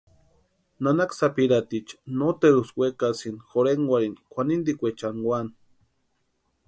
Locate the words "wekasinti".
2.79-3.43